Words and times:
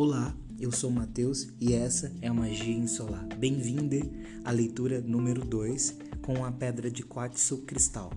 Olá, 0.00 0.32
eu 0.60 0.70
sou 0.70 0.92
Matheus 0.92 1.48
e 1.60 1.74
essa 1.74 2.12
é 2.22 2.28
a 2.28 2.32
Magia 2.32 2.72
Insolar. 2.72 3.26
Bem-vinda 3.36 3.96
à 4.44 4.52
leitura 4.52 5.00
número 5.00 5.44
2 5.44 5.98
com 6.22 6.44
a 6.44 6.52
pedra 6.52 6.88
de 6.88 7.02
quartzo 7.02 7.62
cristal. 7.62 8.12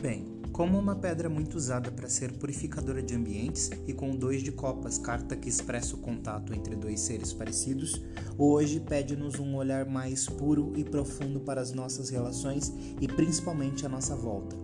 Bem, 0.00 0.40
como 0.52 0.78
uma 0.78 0.96
pedra 0.96 1.28
muito 1.28 1.58
usada 1.58 1.90
para 1.90 2.08
ser 2.08 2.32
purificadora 2.38 3.02
de 3.02 3.14
ambientes 3.14 3.70
e 3.86 3.92
com 3.92 4.16
dois 4.16 4.42
de 4.42 4.50
copas, 4.50 4.96
carta 4.96 5.36
que 5.36 5.50
expressa 5.50 5.96
o 5.96 5.98
contato 5.98 6.54
entre 6.54 6.74
dois 6.74 7.00
seres 7.00 7.34
parecidos, 7.34 8.00
hoje 8.38 8.80
pede-nos 8.80 9.38
um 9.38 9.54
olhar 9.54 9.84
mais 9.84 10.26
puro 10.26 10.72
e 10.76 10.82
profundo 10.82 11.40
para 11.40 11.60
as 11.60 11.74
nossas 11.74 12.08
relações 12.08 12.72
e 13.02 13.06
principalmente 13.06 13.84
a 13.84 13.88
nossa 13.90 14.16
volta. 14.16 14.56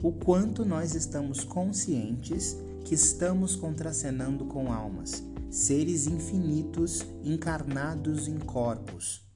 O 0.00 0.12
quanto 0.12 0.64
nós 0.64 0.94
estamos 0.94 1.42
conscientes 1.42 2.56
que 2.88 2.94
estamos 2.94 3.54
contracenando 3.54 4.46
com 4.46 4.72
almas, 4.72 5.22
seres 5.50 6.06
infinitos 6.06 7.04
encarnados 7.22 8.26
em 8.26 8.38
corpos. 8.38 9.28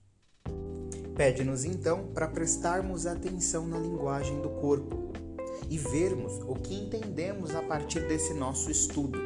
Pede-nos 1.15 1.63
então 1.63 2.07
para 2.15 2.27
prestarmos 2.27 3.07
atenção 3.07 3.67
na 3.67 3.79
linguagem 3.79 4.41
do 4.41 4.49
corpo 4.49 5.13
e 5.69 5.77
vermos 5.77 6.33
o 6.49 6.55
que 6.55 6.75
entendemos 6.75 7.55
a 7.55 7.61
partir 7.61 8.09
desse 8.09 8.33
nosso 8.33 8.71
estudo. 8.71 9.19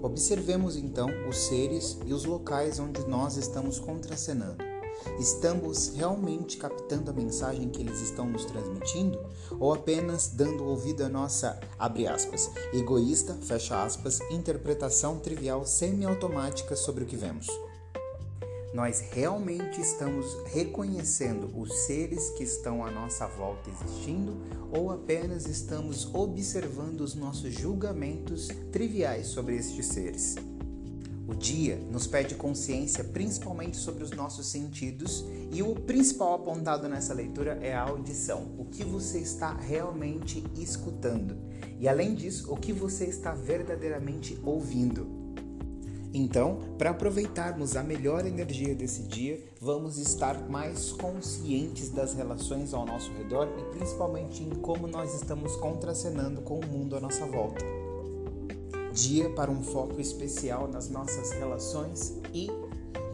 Observemos 0.00 0.74
então 0.74 1.10
os 1.28 1.36
seres 1.36 1.98
e 2.06 2.14
os 2.14 2.24
locais 2.24 2.78
onde 2.78 3.06
nós 3.06 3.36
estamos 3.36 3.78
contracenando. 3.78 4.71
Estamos 5.18 5.92
realmente 5.94 6.56
captando 6.56 7.10
a 7.10 7.14
mensagem 7.14 7.68
que 7.68 7.80
eles 7.80 8.00
estão 8.00 8.26
nos 8.26 8.44
transmitindo 8.44 9.18
ou 9.58 9.72
apenas 9.72 10.28
dando 10.28 10.64
ouvido 10.64 11.04
à 11.04 11.08
nossa, 11.08 11.60
abre 11.78 12.06
aspas, 12.06 12.50
egoísta, 12.72 13.34
fecha 13.42 13.82
aspas, 13.82 14.20
interpretação 14.30 15.18
trivial 15.18 15.66
semiautomática 15.66 16.76
sobre 16.76 17.04
o 17.04 17.06
que 17.06 17.16
vemos? 17.16 17.46
Nós 18.72 19.04
realmente 19.10 19.82
estamos 19.82 20.26
reconhecendo 20.46 21.50
os 21.60 21.70
seres 21.80 22.30
que 22.30 22.42
estão 22.42 22.82
à 22.82 22.90
nossa 22.90 23.26
volta 23.26 23.68
existindo 23.68 24.34
ou 24.72 24.90
apenas 24.90 25.44
estamos 25.46 26.08
observando 26.14 27.02
os 27.02 27.14
nossos 27.14 27.52
julgamentos 27.52 28.48
triviais 28.70 29.26
sobre 29.26 29.56
estes 29.56 29.86
seres? 29.86 30.36
O 31.26 31.34
dia 31.34 31.76
nos 31.90 32.06
pede 32.06 32.34
consciência 32.34 33.04
principalmente 33.04 33.76
sobre 33.76 34.02
os 34.02 34.10
nossos 34.10 34.46
sentidos 34.46 35.24
e 35.52 35.62
o 35.62 35.74
principal 35.74 36.34
apontado 36.34 36.88
nessa 36.88 37.14
leitura 37.14 37.58
é 37.62 37.74
a 37.74 37.82
audição, 37.82 38.50
o 38.58 38.64
que 38.64 38.82
você 38.82 39.18
está 39.18 39.54
realmente 39.54 40.42
escutando? 40.56 41.36
E 41.78 41.88
além 41.88 42.14
disso, 42.14 42.52
o 42.52 42.56
que 42.56 42.72
você 42.72 43.04
está 43.04 43.32
verdadeiramente 43.32 44.38
ouvindo. 44.42 45.06
Então, 46.14 46.58
para 46.76 46.90
aproveitarmos 46.90 47.74
a 47.74 47.82
melhor 47.82 48.26
energia 48.26 48.74
desse 48.74 49.02
dia, 49.02 49.42
vamos 49.60 49.96
estar 49.98 50.48
mais 50.50 50.92
conscientes 50.92 51.88
das 51.88 52.12
relações 52.12 52.74
ao 52.74 52.84
nosso 52.84 53.10
redor 53.12 53.48
e 53.58 53.76
principalmente 53.76 54.42
em 54.42 54.50
como 54.50 54.86
nós 54.86 55.14
estamos 55.14 55.56
contracenando 55.56 56.42
com 56.42 56.58
o 56.58 56.66
mundo 56.66 56.96
à 56.96 57.00
nossa 57.00 57.24
volta 57.24 57.81
dia 58.92 59.30
para 59.30 59.50
um 59.50 59.62
foco 59.62 60.00
especial 60.00 60.68
nas 60.68 60.88
nossas 60.88 61.32
relações 61.32 62.14
e 62.32 62.48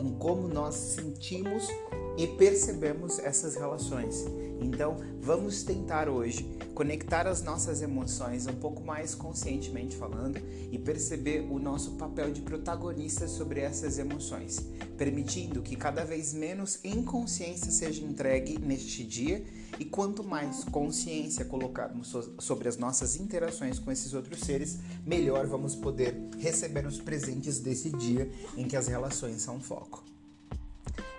em 0.00 0.12
como 0.18 0.48
nós 0.48 0.74
sentimos 0.74 1.68
e 2.16 2.26
percebemos 2.26 3.20
essas 3.20 3.54
relações. 3.54 4.24
Então, 4.60 4.96
vamos 5.20 5.62
tentar 5.62 6.08
hoje 6.08 6.48
conectar 6.74 7.28
as 7.28 7.42
nossas 7.42 7.80
emoções 7.80 8.46
um 8.48 8.54
pouco 8.54 8.82
mais 8.82 9.14
conscientemente 9.14 9.96
falando 9.96 10.40
e 10.72 10.78
perceber 10.78 11.46
o 11.48 11.60
nosso 11.60 11.92
papel 11.92 12.32
de 12.32 12.40
protagonista 12.40 13.28
sobre 13.28 13.60
essas 13.60 13.98
emoções, 13.98 14.66
permitindo 14.96 15.62
que 15.62 15.76
cada 15.76 16.04
vez 16.04 16.34
menos 16.34 16.80
inconsciência 16.84 17.70
seja 17.70 18.04
entregue 18.04 18.58
neste 18.58 19.04
dia 19.04 19.44
e 19.78 19.84
quanto 19.84 20.24
mais 20.24 20.64
consciência 20.64 21.44
colocarmos 21.44 22.14
sobre 22.38 22.68
as 22.68 22.76
nossas 22.76 23.16
interações 23.16 23.78
com 23.78 23.90
esses 23.90 24.14
outros 24.14 24.40
seres, 24.40 24.78
melhor 25.06 25.46
vamos 25.46 25.74
poder 25.74 26.16
receber 26.38 26.86
os 26.86 27.00
presentes 27.00 27.58
desse 27.60 27.90
dia 27.90 28.30
em 28.56 28.66
que 28.66 28.76
as 28.76 28.88
relações 28.88 29.42
são 29.42 29.60
foco. 29.60 30.04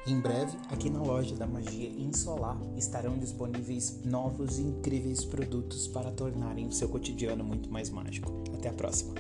Em 0.08 0.20
breve, 0.20 0.58
aqui 0.70 0.90
na 0.90 1.02
loja 1.02 1.36
da 1.36 1.46
Magia 1.46 1.90
Insolar 1.90 2.58
estarão 2.76 3.18
disponíveis 3.18 4.00
novos 4.04 4.58
e 4.58 4.64
incríveis 4.64 5.24
produtos 5.24 5.88
para 5.88 6.12
tornarem 6.12 6.68
o 6.68 6.72
seu 6.72 6.90
cotidiano 6.90 7.44
muito 7.44 7.72
mais 7.72 7.90
mágico. 7.90 8.44
Até 8.54 8.70
a 8.70 8.74
próxima! 8.74 9.14